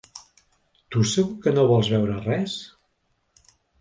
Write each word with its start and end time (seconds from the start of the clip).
Tu 0.95 1.03
segur 1.11 1.35
que 1.43 1.53
no 1.57 1.65
vols 1.73 1.91
beure 1.97 2.15
res? 2.25 2.57